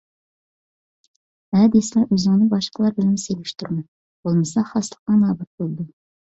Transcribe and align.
ھە 1.57 1.65
دېسىلا 1.75 2.05
ئۆزۈڭنى 2.07 2.49
باشقىلار 2.55 2.97
بىلەن 3.01 3.13
سېلىشتۇرما، 3.27 3.87
بولمىسا 4.25 4.67
خاسلىقىڭ 4.75 5.25
نابۇت 5.29 5.53
بولىدۇ. 5.65 5.91